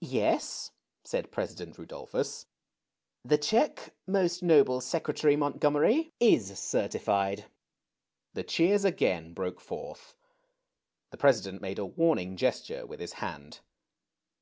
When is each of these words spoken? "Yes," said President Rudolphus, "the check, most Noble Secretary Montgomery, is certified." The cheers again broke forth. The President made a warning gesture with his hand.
"Yes," 0.00 0.70
said 1.04 1.30
President 1.30 1.76
Rudolphus, 1.76 2.46
"the 3.22 3.36
check, 3.36 3.92
most 4.06 4.42
Noble 4.42 4.80
Secretary 4.80 5.36
Montgomery, 5.36 6.14
is 6.18 6.58
certified." 6.58 7.44
The 8.32 8.44
cheers 8.44 8.86
again 8.86 9.34
broke 9.34 9.60
forth. 9.60 10.14
The 11.10 11.18
President 11.18 11.60
made 11.60 11.78
a 11.78 11.84
warning 11.84 12.38
gesture 12.38 12.86
with 12.86 12.98
his 12.98 13.12
hand. 13.20 13.60